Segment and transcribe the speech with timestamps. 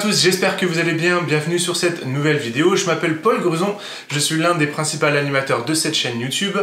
[0.00, 2.76] tous, j'espère que vous allez bien, bienvenue sur cette nouvelle vidéo.
[2.76, 3.74] Je m'appelle Paul Gruson,
[4.08, 6.56] je suis l'un des principaux animateurs de cette chaîne YouTube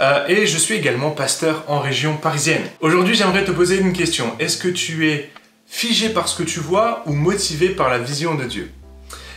[0.00, 2.62] euh, et je suis également pasteur en région parisienne.
[2.80, 5.30] Aujourd'hui j'aimerais te poser une question, est-ce que tu es
[5.66, 8.70] figé par ce que tu vois ou motivé par la vision de Dieu?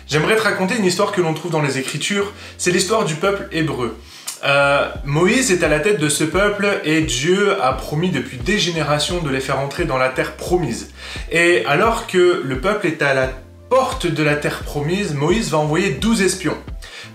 [0.08, 3.48] J'aimerais te raconter une histoire que l'on trouve dans les Écritures, c'est l'histoire du peuple
[3.52, 3.98] hébreu.
[4.44, 8.60] Euh, Moïse est à la tête de ce peuple et Dieu a promis depuis des
[8.60, 10.92] générations de les faire entrer dans la terre promise.
[11.32, 13.30] Et alors que le peuple est à la
[13.70, 16.58] porte de la terre promise, Moïse va envoyer 12 espions.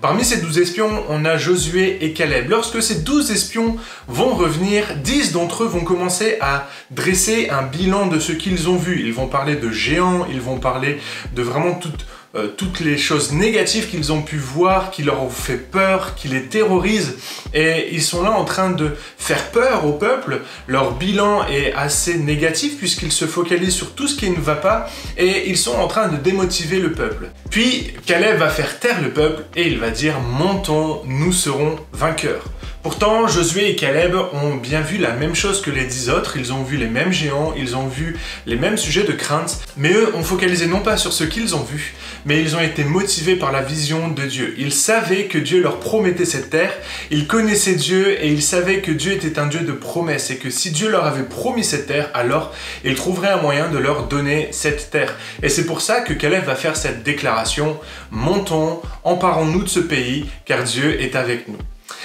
[0.01, 2.49] Parmi ces 12 espions, on a Josué et Caleb.
[2.49, 3.77] Lorsque ces 12 espions
[4.09, 8.77] vont revenir, 10 d'entre eux vont commencer à dresser un bilan de ce qu'ils ont
[8.77, 9.03] vu.
[9.05, 10.99] Ils vont parler de géants, ils vont parler
[11.35, 12.07] de vraiment toute
[12.37, 16.29] euh, toutes les choses négatives qu'ils ont pu voir, qui leur ont fait peur, qui
[16.29, 17.17] les terrorisent.
[17.55, 20.43] Et ils sont là en train de faire peur au peuple.
[20.69, 24.89] Leur bilan est assez négatif puisqu'ils se focalisent sur tout ce qui ne va pas
[25.17, 27.31] et ils sont en train de démotiver le peuple.
[27.51, 32.45] Puis Caleb va faire taire le peuple et il va dire montons, nous serons vainqueurs.
[32.83, 36.51] Pourtant, Josué et Caleb ont bien vu la même chose que les dix autres, ils
[36.55, 40.17] ont vu les mêmes géants, ils ont vu les mêmes sujets de crainte, mais eux
[40.17, 41.93] ont focalisé non pas sur ce qu'ils ont vu,
[42.25, 44.55] mais ils ont été motivés par la vision de Dieu.
[44.57, 46.73] Ils savaient que Dieu leur promettait cette terre,
[47.11, 50.49] ils connaissaient Dieu et ils savaient que Dieu était un Dieu de promesses et que
[50.49, 54.49] si Dieu leur avait promis cette terre, alors il trouverait un moyen de leur donner
[54.53, 55.19] cette terre.
[55.43, 57.79] Et c'est pour ça que Caleb va faire cette déclaration,
[58.11, 61.59] montons, emparons-nous de ce pays, car Dieu est avec nous.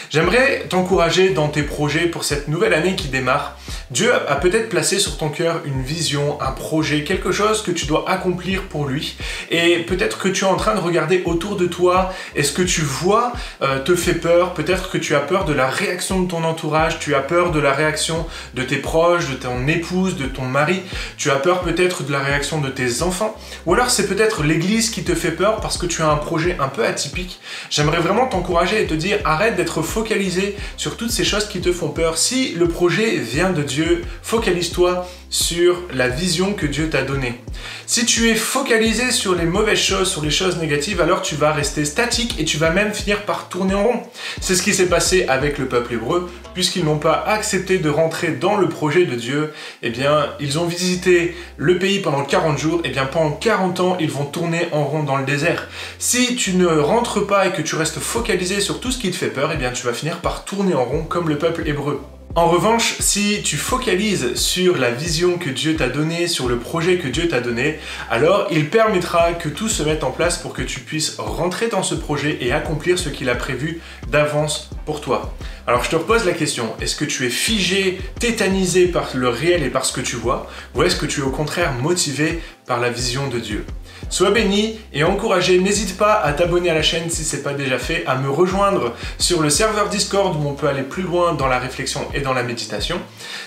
[0.09, 3.57] J'aimerais t'encourager dans tes projets pour cette nouvelle année qui démarre.
[3.91, 7.85] Dieu a peut-être placé sur ton cœur une vision, un projet, quelque chose que tu
[7.85, 9.15] dois accomplir pour lui.
[9.51, 12.61] Et peut-être que tu es en train de regarder autour de toi et ce que
[12.61, 14.53] tu vois euh, te fait peur?
[14.53, 17.59] Peut-être que tu as peur de la réaction de ton entourage, tu as peur de
[17.59, 20.81] la réaction de tes proches, de ton épouse, de ton mari.
[21.17, 23.35] Tu as peur peut-être de la réaction de tes enfants.
[23.65, 26.57] Ou alors c'est peut-être l'église qui te fait peur parce que tu as un projet
[26.59, 27.39] un peu atypique.
[27.69, 31.71] J'aimerais vraiment t'encourager et te dire arrête d'être focalisé sur toutes ces choses qui te
[31.71, 32.17] font peur.
[32.17, 37.41] Si le projet vient de Dieu, focalise-toi sur la vision que Dieu t'a donnée.
[37.87, 41.51] Si tu es focalisé sur les mauvaises choses, sur les choses négatives, alors tu vas
[41.51, 44.03] rester statique et tu vas même finir par tourner en rond.
[44.39, 48.29] C'est ce qui s'est passé avec le peuple hébreu, puisqu'ils n'ont pas accepté de rentrer
[48.29, 49.51] dans le projet de Dieu.
[49.83, 53.79] Eh bien, ils ont visité le pays pendant 40 jours, et eh bien pendant 40
[53.81, 55.67] ans, ils vont tourner en rond dans le désert.
[55.99, 59.17] Si tu ne rentres pas et que tu restes focalisé sur tout ce qui te
[59.17, 61.99] fait peur, eh bien tu vas finir par tourner en rond comme le peuple hébreu.
[62.37, 66.97] En revanche, si tu focalises sur la vision que Dieu t'a donnée, sur le projet
[66.97, 67.79] que Dieu t'a donné,
[68.11, 71.81] alors il permettra que tout se mette en place pour que tu puisses rentrer dans
[71.81, 73.79] ce projet et accomplir ce qu'il a prévu
[74.09, 75.33] d'avance pour toi.
[75.65, 79.63] Alors je te repose la question, est-ce que tu es figé, tétanisé par le réel
[79.63, 82.79] et par ce que tu vois, ou est-ce que tu es au contraire motivé par
[82.79, 83.65] la vision de Dieu
[84.09, 85.59] Sois béni et encouragé.
[85.59, 88.29] N'hésite pas à t'abonner à la chaîne si ce n'est pas déjà fait, à me
[88.29, 92.21] rejoindre sur le serveur Discord où on peut aller plus loin dans la réflexion et
[92.21, 92.99] dans la méditation.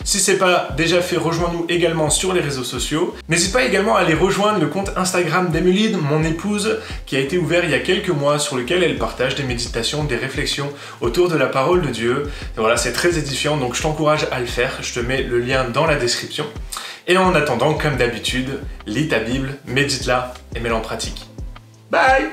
[0.05, 3.15] Si ce n'est pas déjà fait, rejoins-nous également sur les réseaux sociaux.
[3.28, 7.39] N'hésite pas également à aller rejoindre le compte Instagram d'Emeline, mon épouse, qui a été
[7.39, 11.28] ouvert il y a quelques mois, sur lequel elle partage des méditations, des réflexions autour
[11.28, 12.31] de la parole de Dieu.
[12.57, 14.78] Voilà, c'est très édifiant, donc je t'encourage à le faire.
[14.83, 16.47] Je te mets le lien dans la description.
[17.11, 21.27] Et en attendant, comme d'habitude, lis ta Bible, médite-la et mets-la en pratique.
[21.91, 22.29] Bye